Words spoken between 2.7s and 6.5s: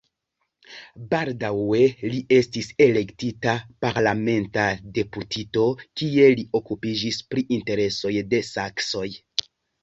elektita parlamenta deputito, kie li